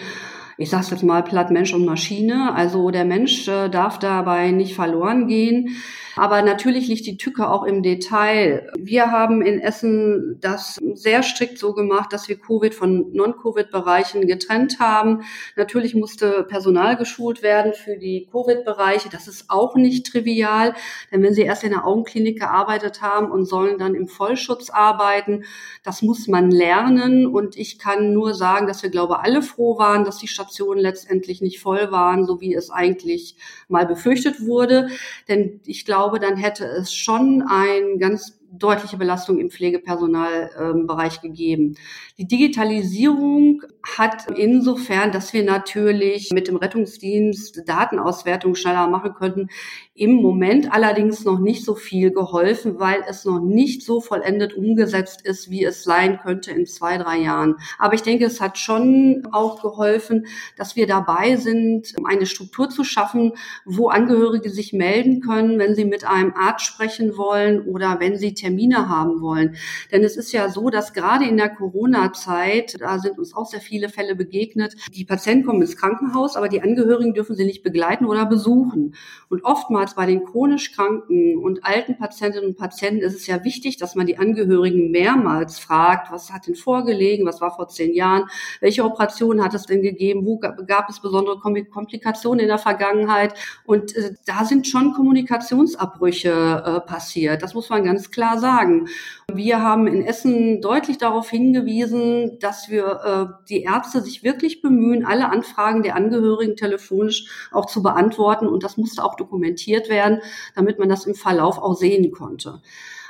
ich 0.58 0.70
sage 0.70 0.88
jetzt 0.90 1.04
mal 1.04 1.24
platt 1.24 1.52
Mensch 1.52 1.74
und 1.74 1.86
Maschine. 1.86 2.54
Also 2.56 2.90
der 2.90 3.06
Mensch 3.06 3.48
äh, 3.48 3.70
darf 3.70 4.00
dabei 4.00 4.52
nicht 4.52 4.76
verloren 4.76 5.28
gehen. 5.28 5.78
Aber 6.18 6.42
natürlich 6.42 6.88
liegt 6.88 7.06
die 7.06 7.18
Tücke 7.18 7.48
auch 7.48 7.64
im 7.64 7.84
Detail. 7.84 8.72
Wir 8.76 9.12
haben 9.12 9.44
in 9.44 9.60
Essen 9.60 10.40
das 10.42 10.80
sehr 10.96 11.22
strikt 11.22 11.60
so 11.60 11.74
gemacht, 11.74 12.12
dass 12.12 12.28
wir 12.28 12.40
Covid 12.40 12.74
von 12.74 13.12
Non-Covid-Bereichen 13.14 14.26
getrennt 14.26 14.80
haben. 14.80 15.22
Natürlich 15.56 15.94
musste 15.94 16.44
Personal 16.50 16.98
geschult 16.98 17.44
werden 17.44 17.74
für 17.74 17.98
die 17.98 18.28
Covid-Bereiche. 18.32 19.10
Das 19.10 19.28
ist 19.28 19.50
auch 19.50 19.76
nicht 19.76 20.08
trivial, 20.08 20.74
denn 21.12 21.22
wenn 21.22 21.36
Sie 21.36 21.44
erst 21.44 21.64
in 21.64 21.70
der 21.70 21.86
Augenklinik 21.86 22.40
gearbeitet 22.40 23.04
haben 23.04 23.30
und 23.30 23.46
sollen 23.46 23.78
dann 23.78 23.94
im 23.94 24.08
Vollschutz 24.08 24.72
arbeiten, 24.72 25.44
das 25.84 26.02
muss 26.02 26.28
man 26.28 26.50
lernen. 26.50 27.28
Und 27.28 27.56
ich 27.56 27.78
kann 27.78 28.12
nur 28.12 28.34
sagen, 28.34 28.66
dass 28.66 28.82
wir, 28.82 28.90
glaube 28.90 29.20
alle 29.20 29.44
froh 29.44 29.78
waren, 29.78 30.04
dass 30.04 30.18
die 30.18 30.28
Stationen 30.48 30.80
letztendlich 30.80 31.42
nicht 31.42 31.60
voll 31.60 31.92
waren, 31.92 32.26
so 32.26 32.40
wie 32.40 32.54
es 32.54 32.70
eigentlich 32.70 33.36
mal 33.68 33.86
befürchtet 33.86 34.46
wurde. 34.46 34.88
Denn 35.28 35.60
ich 35.66 35.86
glaube, 35.86 36.20
dann 36.20 36.38
hätte 36.38 36.66
es 36.66 36.94
schon 36.94 37.44
ein 37.48 38.00
ganz 38.00 38.37
deutliche 38.52 38.98
Belastung 38.98 39.40
im 39.40 39.50
Pflegepersonalbereich 39.50 41.22
gegeben. 41.22 41.76
Die 42.18 42.28
Digitalisierung 42.28 43.62
hat 43.98 44.28
insofern, 44.36 45.12
dass 45.12 45.34
wir 45.34 45.44
natürlich 45.44 46.32
mit 46.32 46.48
dem 46.48 46.56
Rettungsdienst 46.56 47.64
Datenauswertung 47.66 48.56
schneller 48.56 48.88
machen 48.88 49.14
könnten, 49.14 49.50
im 49.94 50.14
Moment 50.14 50.72
allerdings 50.72 51.26
noch 51.26 51.40
nicht 51.40 51.66
so 51.66 51.76
viel 51.76 52.12
geholfen, 52.12 52.80
weil 52.80 53.04
es 53.08 53.26
noch 53.26 53.40
nicht 53.40 53.84
so 53.84 54.00
vollendet 54.00 54.54
umgesetzt 54.54 55.22
ist, 55.24 55.50
wie 55.50 55.64
es 55.64 55.84
sein 55.84 56.20
könnte 56.20 56.52
in 56.52 56.66
zwei, 56.66 56.98
drei 56.98 57.18
Jahren. 57.18 57.56
Aber 57.80 57.96
ich 57.96 58.04
denke, 58.04 58.26
es 58.26 58.40
hat 58.40 58.58
schon 58.58 59.28
auch 59.32 59.62
geholfen, 59.62 60.28
dass 60.56 60.76
wir 60.76 60.88
dabei 60.88 61.36
sind, 61.36 61.94
eine 62.06 62.26
Struktur 62.26 62.70
zu 62.70 62.84
schaffen, 62.84 63.34
wo 63.66 63.90
Angehörige 63.90 64.50
sich 64.50 64.74
melden 64.74 65.22
können, 65.22 65.60
wenn 65.60 65.76
sie 65.76 65.86
mit 65.86 66.06
einem 66.06 66.34
Arzt 66.36 66.66
sprechen 66.66 67.18
wollen 67.18 67.62
oder 67.62 68.00
wenn 68.00 68.18
sie 68.18 68.34
Termine 68.38 68.90
haben 68.90 69.22
wollen. 69.22 69.56
Denn 69.92 70.04
es 70.04 70.18
ist 70.18 70.32
ja 70.32 70.50
so, 70.50 70.70
dass 70.70 70.94
gerade 70.94 71.26
in 71.26 71.38
der 71.38 71.50
Corona-Zeit, 71.50 72.78
da 72.80 73.00
sind 73.00 73.18
uns 73.18 73.36
auch 73.36 73.46
sehr 73.46 73.62
viele 73.62 73.90
Fälle 73.90 74.16
begegnet, 74.16 74.76
die 74.94 75.06
Patienten 75.06 75.46
kommen 75.46 75.62
ins 75.62 75.76
Krankenhaus, 75.76 76.36
aber 76.36 76.50
die 76.50 76.62
Angehörigen 76.62 77.14
dürfen 77.14 77.36
sie 77.36 77.46
nicht 77.46 77.64
begleiten 77.64 78.06
oder 78.06 78.26
besuchen. 78.26 78.96
Und 79.30 79.44
oftmals 79.44 79.96
bei 79.96 80.06
den 80.06 80.24
chronisch 80.24 80.72
kranken 80.74 81.38
und 81.38 81.66
alten 81.66 81.98
Patientinnen 81.98 82.50
und 82.50 82.58
Patienten 82.58 83.02
ist 83.02 83.16
es 83.16 83.28
ja 83.28 83.44
wichtig, 83.44 83.78
dass 83.78 83.96
man 83.96 84.08
die 84.08 84.18
Angehörigen 84.18 84.92
mehrmals 84.92 85.60
fragt, 85.60 86.12
was 86.12 86.32
hat 86.32 86.48
denn 86.48 86.56
vorgelegen, 86.56 87.26
was 87.26 87.42
war 87.42 87.56
vor 87.56 87.68
zehn 87.68 87.94
Jahren, 87.94 88.26
welche 88.62 88.84
Operationen 88.84 89.44
hat 89.44 89.54
es 89.54 89.66
denn 89.66 89.82
gegeben, 89.82 90.26
wo 90.26 90.38
gab 90.40 90.90
es 90.90 91.00
besondere 91.00 91.40
Komplikationen 91.40 92.42
in 92.42 92.48
der 92.48 92.58
Vergangenheit. 92.58 93.34
Und 93.66 93.96
äh, 93.96 94.14
da 94.26 94.46
sind 94.46 94.68
schon 94.68 94.94
Kommunikationsabbrüche 94.94 96.30
äh, 96.66 96.80
passiert. 96.82 97.42
Das 97.44 97.54
muss 97.54 97.70
man 97.70 97.84
ganz 97.84 98.12
klar 98.12 98.27
sagen. 98.36 98.88
Wir 99.32 99.62
haben 99.62 99.88
in 99.88 100.04
Essen 100.04 100.62
deutlich 100.62 100.98
darauf 100.98 101.30
hingewiesen, 101.30 102.40
dass 102.40 102.70
wir 102.70 103.40
äh, 103.40 103.46
die 103.48 103.62
Ärzte 103.64 104.02
sich 104.02 104.24
wirklich 104.24 104.62
bemühen, 104.62 105.06
alle 105.06 105.30
Anfragen 105.30 105.84
der 105.84 105.96
Angehörigen 105.96 106.56
telefonisch 106.56 107.50
auch 107.52 107.68
zu 107.68 107.82
beantworten. 107.82 108.48
Und 108.48 108.64
das 108.64 108.78
musste 108.78 109.04
auch 109.04 109.16
dokumentiert 109.16 109.90
werden, 109.90 110.20
damit 110.56 110.80
man 110.80 110.90
das 110.90 111.06
im 111.06 111.16
Verlauf 111.16 111.58
auch 111.60 111.76
sehen 111.76 112.12
konnte. 112.12 112.62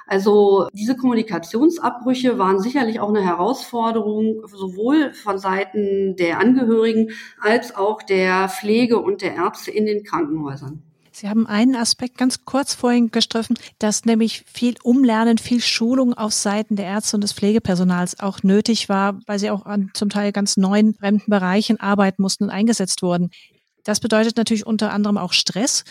Also 0.08 0.70
diese 0.72 0.96
Kommunikationsabbrüche 0.96 2.40
waren 2.40 2.62
sicherlich 2.62 3.02
auch 3.02 3.10
eine 3.10 3.24
Herausforderung, 3.24 4.48
sowohl 4.48 5.14
von 5.14 5.38
Seiten 5.38 6.16
der 6.16 6.40
Angehörigen 6.40 7.12
als 7.42 7.76
auch 7.76 8.02
der 8.02 8.48
Pflege 8.48 9.00
und 9.00 9.22
der 9.22 9.36
Ärzte 9.36 9.72
in 9.72 9.86
den 9.86 10.04
Krankenhäusern. 10.04 10.87
Sie 11.20 11.28
haben 11.28 11.48
einen 11.48 11.76
Aspekt 11.76 12.20
ganz 12.20 12.46
kurz 12.46 12.76
vorhin 12.76 13.10
gestriffen, 13.10 13.58
dass 13.80 14.06
nämlich 14.06 14.44
viel 14.46 14.76
Umlernen, 14.84 15.40
viel 15.40 15.62
Schulung 15.62 16.14
auf 16.14 16.32
Seiten 16.32 16.76
der 16.76 16.86
Ärzte 16.86 17.18
und 17.18 17.22
des 17.22 17.34
Pflegepersonals 17.34 18.20
auch 18.20 18.44
nötig 18.44 18.88
war, 18.88 19.20
weil 19.26 19.40
sie 19.40 19.50
auch 19.50 19.66
an 19.66 19.90
zum 19.96 20.10
Teil 20.10 20.32
ganz 20.32 20.58
neuen 20.58 20.94
fremden 20.94 21.32
Bereichen 21.32 21.80
arbeiten 21.80 22.22
mussten 22.22 22.44
und 22.44 22.50
eingesetzt 22.52 23.02
wurden. 23.02 23.32
Das 23.84 24.00
bedeutet 24.00 24.38
natürlich 24.38 24.68
unter 24.68 24.94
anderem 24.94 25.18
auch 25.18 25.34
Stress 25.34 25.86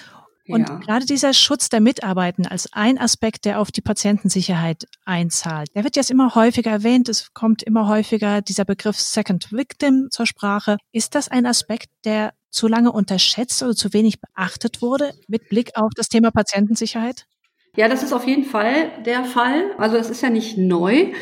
und 0.49 0.69
ja. 0.69 0.77
gerade 0.77 1.07
dieser 1.07 1.33
Schutz 1.33 1.69
der 1.69 1.81
Mitarbeitenden 1.81 2.51
als 2.51 2.73
ein 2.73 2.99
Aspekt, 2.99 3.45
der 3.45 3.61
auf 3.61 3.73
die 3.73 3.81
Patientensicherheit 3.81 4.87
einzahlt, 5.05 5.69
der 5.75 5.85
wird 5.85 5.97
jetzt 5.97 6.11
immer 6.11 6.35
häufiger 6.35 6.71
erwähnt. 6.71 7.09
Es 7.09 7.33
kommt 7.35 7.63
immer 7.63 7.89
häufiger 7.89 8.43
dieser 8.43 8.65
Begriff 8.65 8.99
Second 8.99 9.53
Victim 9.53 10.09
zur 10.11 10.27
Sprache. 10.27 10.79
Ist 10.93 11.15
das 11.15 11.29
ein 11.29 11.47
Aspekt, 11.47 11.89
der 12.05 12.33
zu 12.51 12.69
lange 12.69 12.93
unterschätzt 12.93 13.63
oder 13.63 13.75
zu 13.75 13.93
wenig 13.93 14.21
beachtet 14.21 14.81
wurde 14.81 15.13
mit 15.29 15.49
Blick 15.49 15.73
auf 15.75 15.91
das 15.95 16.09
Thema 16.09 16.31
Patientensicherheit? 16.31 17.27
Ja, 17.77 17.89
das 17.89 18.03
ist 18.03 18.15
auf 18.15 18.27
jeden 18.27 18.45
Fall 18.45 18.91
der 19.05 19.25
Fall. 19.25 19.73
Also 19.77 19.97
es 19.97 20.09
ist 20.09 20.23
ja 20.23 20.31
nicht 20.31 20.57
neu. 20.57 21.13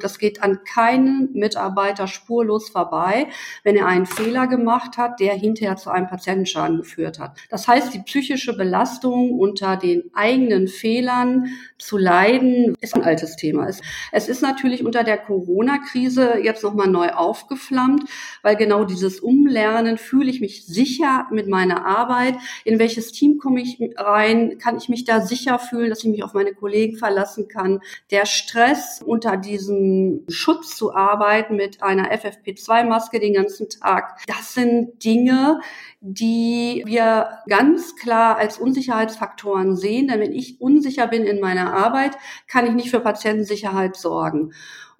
Das 0.00 0.18
geht 0.18 0.42
an 0.42 0.64
keinen 0.64 1.32
Mitarbeiter 1.32 2.06
spurlos 2.06 2.68
vorbei, 2.68 3.28
wenn 3.62 3.76
er 3.76 3.86
einen 3.86 4.06
Fehler 4.06 4.46
gemacht 4.46 4.98
hat, 4.98 5.20
der 5.20 5.34
hinterher 5.34 5.76
zu 5.76 5.90
einem 5.90 6.06
Patientenschaden 6.06 6.78
geführt 6.78 7.18
hat. 7.18 7.38
Das 7.50 7.68
heißt, 7.68 7.94
die 7.94 8.00
psychische 8.00 8.56
Belastung 8.56 9.32
unter 9.32 9.76
den 9.76 10.10
eigenen 10.14 10.68
Fehlern 10.68 11.46
zu 11.78 11.98
leiden, 11.98 12.74
ist 12.80 12.94
ein 12.94 13.04
altes 13.04 13.36
Thema. 13.36 13.68
Es 14.12 14.28
ist 14.28 14.42
natürlich 14.42 14.84
unter 14.84 15.04
der 15.04 15.18
Corona-Krise 15.18 16.38
jetzt 16.42 16.62
nochmal 16.62 16.88
neu 16.88 17.10
aufgeflammt, 17.10 18.04
weil 18.42 18.56
genau 18.56 18.84
dieses 18.84 19.20
Umlernen, 19.20 19.98
fühle 19.98 20.30
ich 20.30 20.40
mich 20.40 20.66
sicher 20.66 21.26
mit 21.30 21.48
meiner 21.48 21.84
Arbeit, 21.86 22.36
in 22.64 22.78
welches 22.78 23.12
Team 23.12 23.38
komme 23.38 23.60
ich 23.60 23.78
rein, 23.96 24.58
kann 24.58 24.76
ich 24.76 24.88
mich 24.88 25.04
da 25.04 25.20
sicher 25.20 25.58
fühlen, 25.58 25.90
dass 25.90 26.04
ich 26.04 26.10
mich 26.10 26.22
auf 26.22 26.34
meine 26.34 26.54
Kollegen 26.54 26.96
verlassen 26.96 27.48
kann. 27.48 27.80
Der 28.10 28.26
Stress 28.26 29.02
unter 29.04 29.36
diesem 29.84 30.24
Schutz 30.28 30.76
zu 30.76 30.94
arbeiten 30.94 31.56
mit 31.56 31.82
einer 31.82 32.12
FFP2-Maske 32.12 33.20
den 33.20 33.34
ganzen 33.34 33.68
Tag. 33.68 34.20
Das 34.26 34.54
sind 34.54 35.04
Dinge, 35.04 35.60
die 36.00 36.82
wir 36.86 37.38
ganz 37.48 37.96
klar 37.96 38.36
als 38.36 38.58
Unsicherheitsfaktoren 38.58 39.76
sehen. 39.76 40.08
Denn 40.08 40.20
wenn 40.20 40.32
ich 40.32 40.60
unsicher 40.60 41.06
bin 41.06 41.24
in 41.24 41.40
meiner 41.40 41.74
Arbeit, 41.74 42.16
kann 42.48 42.66
ich 42.66 42.72
nicht 42.72 42.90
für 42.90 43.00
Patientensicherheit 43.00 43.96
sorgen. 43.96 44.52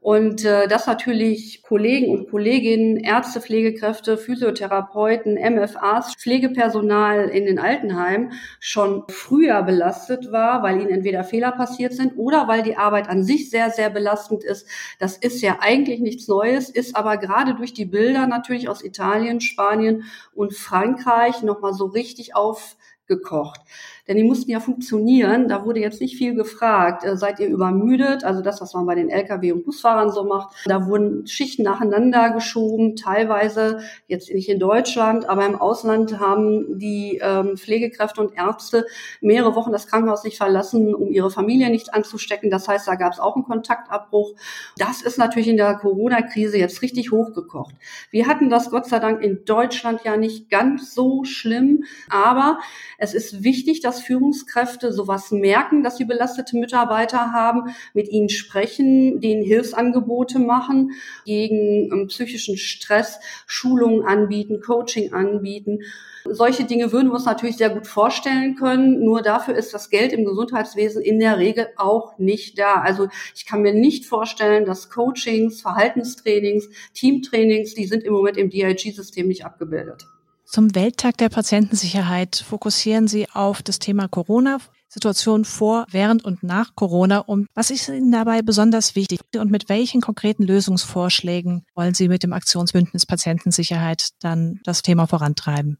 Und 0.05 0.45
äh, 0.45 0.69
dass 0.69 0.87
natürlich 0.87 1.63
Kollegen 1.63 2.11
und 2.13 2.29
Kolleginnen, 2.29 2.99
Ärzte, 2.99 3.41
Pflegekräfte, 3.41 4.19
Physiotherapeuten, 4.19 5.37
MFAs, 5.37 6.15
Pflegepersonal 6.17 7.31
in 7.31 7.47
den 7.47 7.59
Altenheimen 7.59 8.33
schon 8.61 9.05
früher 9.09 9.63
belastet 9.63 10.31
war, 10.31 10.63
weil 10.63 10.83
ihnen 10.83 10.91
entweder 10.91 11.25
Fehler 11.25 11.53
passiert 11.53 11.95
sind 11.95 12.19
oder 12.19 12.49
weil 12.49 12.63
die 12.63 12.77
Arbeit 12.77 13.09
an 13.09 13.25
sich 13.25 13.49
sehr, 13.49 13.71
sehr 13.71 13.89
belastend 13.89 14.45
ist. 14.45 14.69
Das 14.99 15.17
ist 15.17 15.41
ja 15.41 15.61
eigentlich 15.61 16.01
nichts 16.01 16.29
Neues, 16.29 16.69
ist 16.69 16.97
aber 16.97 17.17
gerade 17.17 17.55
durch 17.55 17.73
die 17.73 17.87
Bilder 17.87 18.27
natürlich 18.27 18.69
aus 18.69 18.85
Italien, 18.85 19.41
Spanien 19.41 20.05
und 20.35 20.53
Frankreich 20.53 21.43
nochmal 21.43 21.73
so 21.73 21.87
richtig 21.87 22.37
aufgekocht 22.37 23.63
denn 24.07 24.17
die 24.17 24.25
mussten 24.25 24.51
ja 24.51 24.61
funktionieren. 24.61 25.49
Da 25.49 25.65
wurde 25.65 25.81
jetzt 25.81 26.01
nicht 26.01 26.17
viel 26.17 26.35
gefragt. 26.35 27.05
Äh, 27.05 27.17
seid 27.17 27.41
ihr 27.41 27.49
übermüdet? 27.49 28.25
Also 28.25 28.43
das, 28.43 28.61
was 28.61 28.75
man 28.75 28.87
bei 28.87 28.95
den 28.95 29.11
Lkw- 29.11 29.53
und 29.53 29.65
Busfahrern 29.65 30.11
so 30.11 30.25
macht. 30.25 30.55
Da 30.67 30.87
wurden 30.87 31.27
Schichten 31.27 31.63
nacheinander 31.63 32.31
geschoben, 32.31 32.97
teilweise 32.97 33.81
jetzt 34.07 34.33
nicht 34.33 34.49
in 34.49 34.59
Deutschland, 34.59 35.29
aber 35.29 35.47
im 35.47 35.57
Ausland 35.57 36.19
haben 36.19 36.79
die 36.79 37.21
ähm, 37.23 37.57
Pflegekräfte 37.57 38.21
und 38.21 38.37
Ärzte 38.37 38.87
mehrere 39.21 39.55
Wochen 39.55 39.73
das 39.73 39.87
Krankenhaus 39.87 40.25
nicht 40.25 40.37
verlassen, 40.37 40.95
um 40.95 41.11
ihre 41.11 41.31
Familie 41.31 41.71
nicht 41.71 41.95
anzustecken. 41.95 42.51
Das 42.51 42.69
heißt, 42.69 42.87
da 42.87 42.97
gab 42.97 43.13
es 43.13 43.21
auch 43.21 43.37
einen 43.37 43.45
Kontaktabbruch. 43.45 44.35
Das 44.77 45.03
ist 45.03 45.19
natürlich 45.19 45.49
in 45.49 45.57
der 45.57 45.75
Corona-Krise 45.77 46.59
jetzt 46.59 46.83
richtig 46.83 47.11
hochgekocht. 47.11 47.75
Wir 48.11 48.27
hatten 48.27 48.51
das 48.51 48.71
Gott 48.71 48.87
sei 48.87 48.99
Dank 48.99 49.23
in 49.23 49.45
Deutschland 49.45 50.03
ja 50.05 50.17
nicht 50.17 50.51
ganz 50.51 50.95
so 50.95 51.25
schlimm, 51.25 51.85
aber 52.11 52.59
es 52.99 53.15
ist 53.15 53.43
wichtig, 53.43 53.81
dass 53.81 53.94
dass 53.95 54.03
Führungskräfte 54.03 54.93
sowas 54.93 55.31
merken, 55.31 55.83
dass 55.85 55.97
sie 55.97 56.05
belastete 56.05 56.57
Mitarbeiter 56.57 57.33
haben, 57.33 57.75
mit 57.93 58.09
ihnen 58.09 58.29
sprechen, 58.29 59.21
denen 59.21 59.45
Hilfsangebote 59.45 60.41
machen, 60.41 60.93
gegen 61.25 61.93
ähm, 61.93 62.07
psychischen 62.09 62.57
Stress 62.57 63.21
Schulungen 63.47 64.05
anbieten, 64.05 64.61
Coaching 64.61 65.13
anbieten. 65.13 65.81
Solche 66.25 66.65
Dinge 66.65 66.91
würden 66.91 67.09
wir 67.09 67.15
uns 67.15 67.27
natürlich 67.27 67.57
sehr 67.57 67.71
gut 67.71 67.87
vorstellen 67.87 68.57
können. 68.57 69.05
Nur 69.05 69.23
dafür 69.23 69.55
ist 69.55 69.75
das 69.75 69.91
Geld 69.91 70.13
im 70.13 70.25
Gesundheitswesen 70.25 71.03
in 71.03 71.21
der 71.21 71.39
Regel 71.39 71.69
auch 71.77 72.19
nicht 72.19 72.59
da. 72.59 72.81
Also 72.81 73.09
ich 73.35 73.47
kann 73.47 73.63
mir 73.63 73.75
nicht 73.75 74.07
vorstellen, 74.07 74.65
dass 74.65 74.91
Coachings, 74.91 75.61
Verhaltenstrainings, 75.61 76.69
Teamtrainings, 76.95 77.75
die 77.75 77.85
sind 77.85 78.03
im 78.03 78.15
Moment 78.15 78.39
im 78.39 78.51
DIG-System 78.51 79.29
nicht 79.29 79.45
abgebildet. 79.45 80.07
Zum 80.55 80.77
Welttag 80.77 81.19
der 81.19 81.31
Patientensicherheit 81.31 82.37
fokussieren 82.37 83.09
Sie 83.09 83.27
auf 83.29 83.61
das 83.61 83.81
Thema 83.81 84.07
Corona, 84.07 84.59
Situation 84.87 85.45
vor, 85.45 85.85
während 85.91 86.25
und 86.25 86.45
nach 86.45 86.77
Corona. 86.77 87.19
Und 87.19 87.49
was 87.55 87.73
ist 87.73 87.89
Ihnen 87.89 88.13
dabei 88.13 88.41
besonders 88.41 88.95
wichtig 88.95 89.19
und 89.37 89.51
mit 89.51 89.69
welchen 89.69 90.01
konkreten 90.01 90.45
Lösungsvorschlägen 90.45 91.65
wollen 91.75 91.95
Sie 91.95 92.07
mit 92.07 92.23
dem 92.23 92.33
Aktionsbündnis 92.33 93.05
Patientensicherheit 93.05 94.11
dann 94.21 94.61
das 94.63 94.83
Thema 94.83 95.09
vorantreiben? 95.09 95.79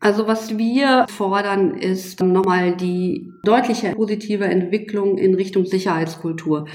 Also 0.00 0.26
was 0.26 0.58
wir 0.58 1.06
fordern, 1.08 1.74
ist 1.74 2.20
nochmal 2.20 2.74
die 2.76 3.30
deutliche 3.44 3.92
positive 3.92 4.46
Entwicklung 4.46 5.16
in 5.16 5.36
Richtung 5.36 5.64
Sicherheitskultur. 5.64 6.66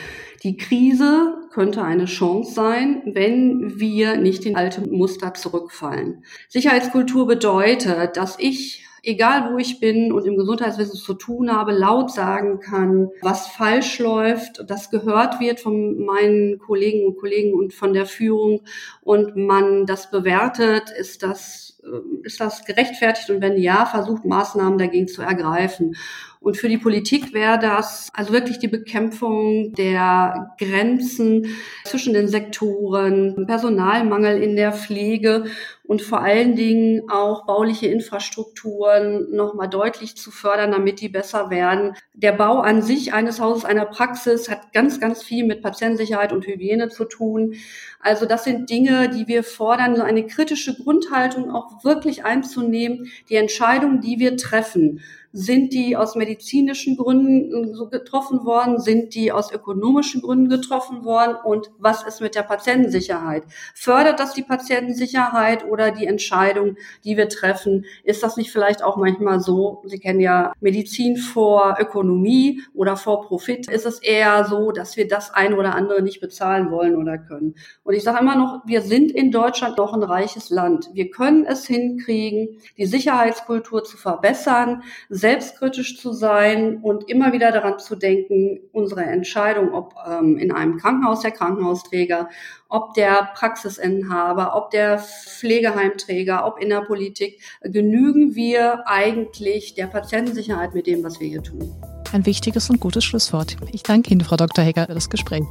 Die 0.44 0.56
Krise 0.56 1.34
könnte 1.56 1.84
eine 1.84 2.04
Chance 2.04 2.54
sein, 2.54 3.02
wenn 3.06 3.80
wir 3.80 4.18
nicht 4.18 4.46
in 4.46 4.58
alte 4.58 4.82
Muster 4.82 5.34
zurückfallen. 5.34 6.26
Sicherheitskultur 6.50 7.26
bedeutet, 7.28 8.18
dass 8.18 8.36
ich 8.38 8.86
egal 9.04 9.54
wo 9.54 9.58
ich 9.58 9.80
bin 9.80 10.12
und 10.12 10.26
im 10.26 10.36
Gesundheitswesen 10.36 10.96
zu 10.96 11.14
tun 11.14 11.52
habe, 11.52 11.72
laut 11.72 12.12
sagen 12.12 12.60
kann, 12.60 13.10
was 13.22 13.48
falsch 13.48 14.00
läuft, 14.00 14.64
das 14.68 14.90
gehört 14.90 15.40
wird 15.40 15.60
von 15.60 16.04
meinen 16.04 16.58
Kollegen 16.60 17.06
und 17.06 17.18
Kollegen 17.18 17.54
und 17.54 17.74
von 17.74 17.94
der 17.94 18.06
Führung 18.06 18.62
und 19.02 19.36
man 19.36 19.86
das 19.86 20.10
bewertet, 20.10 20.90
ist 20.90 21.24
das, 21.24 21.75
ist 22.24 22.40
das 22.40 22.66
gerechtfertigt 22.66 23.30
und 23.30 23.42
wenn 23.42 23.58
ja, 23.58 23.86
versucht 23.86 24.26
Maßnahmen 24.26 24.78
dagegen 24.78 25.08
zu 25.08 25.22
ergreifen. 25.22 25.96
Und 26.40 26.58
für 26.58 26.70
die 26.70 26.78
Politik 26.78 27.34
wäre 27.34 27.58
das 27.58 28.10
also 28.14 28.32
wirklich 28.32 28.60
die 28.60 28.68
Bekämpfung 28.68 29.74
der 29.74 30.54
Grenzen 30.60 31.48
zwischen 31.86 32.14
den 32.14 32.28
Sektoren, 32.28 33.46
Personalmangel 33.48 34.42
in 34.42 34.56
der 34.56 34.72
Pflege 34.72 35.46
und 35.88 36.02
vor 36.02 36.22
allen 36.22 36.56
Dingen 36.56 37.10
auch 37.10 37.46
bauliche 37.46 37.88
Infrastrukturen 37.88 39.28
nochmal 39.32 39.70
deutlich 39.70 40.16
zu 40.18 40.32
fördern, 40.32 40.72
damit 40.72 41.02
die 41.02 41.10
besser 41.10 41.50
werden. 41.50 41.96
Der 42.14 42.32
Bau 42.32 42.60
an 42.60 42.82
sich 42.82 43.14
eines 43.14 43.40
Hauses, 43.40 43.66
einer 43.66 43.86
Praxis 43.86 44.50
hat 44.50 44.74
ganz, 44.74 45.00
ganz 45.00 45.24
viel 45.24 45.46
mit 45.46 45.62
Patientensicherheit 45.62 46.34
und 46.34 46.48
Hygiene 46.48 46.90
zu 46.90 47.06
tun. 47.06 47.56
Also 48.00 48.26
das 48.26 48.44
sind 48.44 48.70
Dinge, 48.70 49.10
die 49.10 49.28
wir 49.28 49.44
fordern, 49.44 49.96
so 49.96 50.02
eine 50.02 50.26
kritische 50.26 50.76
Grundhaltung 50.76 51.52
auch 51.52 51.84
wirklich 51.84 52.26
einzunehmen. 52.26 53.12
Die 53.30 53.36
Entscheidungen, 53.36 54.02
die 54.02 54.20
wir 54.20 54.38
treffen, 54.38 55.02
sind 55.38 55.74
die 55.74 55.98
aus 55.98 56.16
medizinischen 56.16 56.96
Gründen 56.96 57.76
so 57.76 57.90
getroffen 57.90 58.46
worden? 58.46 58.80
Sind 58.80 59.14
die 59.16 59.34
aus 59.34 59.52
ökonomischen 59.52 60.22
Gründen 60.22 60.48
getroffen 60.48 61.04
worden? 61.04 61.36
Und 61.44 61.72
was 61.78 62.04
ist 62.04 62.22
mit 62.22 62.36
der 62.36 62.44
Patientensicherheit? 62.44 63.44
Fördert 63.74 64.22
das 64.22 64.34
die 64.34 64.44
Patientensicherheit 64.44 65.66
oder 65.66 65.92
die 65.92 66.06
Entscheidung, 66.06 66.78
die 67.04 67.18
wir 67.18 67.28
treffen? 67.28 67.84
Ist 68.06 68.24
das 68.24 68.38
nicht 68.38 68.50
vielleicht 68.50 68.82
auch 68.82 68.96
manchmal 68.96 69.42
so? 69.42 69.84
Sie 69.84 70.00
kennen 70.00 70.22
ja 70.22 70.54
Medizin 70.62 71.18
vor 71.18 71.76
Ökonomie 71.82 72.62
oder 72.74 72.96
vor 72.96 73.28
Profit. 73.28 73.70
Ist 73.70 73.86
es 73.86 74.00
eher 74.00 74.46
so, 74.46 74.72
dass 74.72 74.96
wir 74.96 75.06
das 75.06 75.34
eine 75.34 75.58
oder 75.58 75.76
andere 75.76 76.02
nicht 76.02 76.22
bezahlen 76.22 76.72
wollen 76.72 76.96
oder 76.96 77.18
können? 77.18 77.56
Und 77.84 77.94
ich 77.94 78.04
sage 78.04 78.20
immer 78.22 78.38
noch, 78.38 78.62
wir 78.66 78.82
sind 78.82 79.12
in 79.12 79.32
Deutschland 79.32 79.78
doch 79.80 79.92
ein 79.92 80.04
reiches 80.04 80.50
Land. 80.50 80.92
Wir 80.94 81.10
können 81.10 81.44
es 81.44 81.66
hinkriegen, 81.68 82.62
die 82.78 82.86
Sicherheitskultur 82.86 83.84
zu 83.84 83.98
verbessern, 83.98 84.82
selbstkritisch 85.26 86.00
zu 86.00 86.14
sein 86.14 86.78
und 86.84 87.10
immer 87.10 87.34
wieder 87.34 87.52
daran 87.52 87.80
zu 87.80 87.96
denken, 87.96 88.60
unsere 88.72 89.06
Entscheidung, 89.06 89.74
ob 89.74 89.96
ähm, 90.08 90.38
in 90.38 90.52
einem 90.52 90.78
Krankenhaus 90.78 91.22
der 91.22 91.32
Krankenhausträger, 91.32 92.30
ob 92.70 92.94
der 92.94 93.30
Praxisinhaber, 93.34 94.56
ob 94.56 94.70
der 94.70 95.00
Pflegeheimträger, 95.00 96.46
ob 96.46 96.62
in 96.62 96.70
der 96.70 96.82
Politik, 96.82 97.42
genügen 97.64 98.36
wir 98.36 98.88
eigentlich 98.88 99.74
der 99.74 99.88
Patientensicherheit 99.88 100.76
mit 100.76 100.86
dem, 100.86 101.04
was 101.04 101.20
wir 101.20 101.28
hier 101.28 101.42
tun. 101.42 101.74
Ein 102.14 102.28
wichtiges 102.28 102.70
und 102.70 102.80
gutes 102.80 103.04
Schlusswort. 103.04 103.58
Ich 103.72 103.82
danke 103.82 104.12
Ihnen, 104.12 104.22
Frau 104.22 104.36
Dr. 104.36 104.64
Hecker, 104.64 104.86
für 104.86 104.94
das 104.94 105.10
Gespräch. 105.10 105.42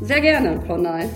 Sehr 0.00 0.22
gerne, 0.22 0.58
Frau 0.66 0.78
Ney. 0.78 1.06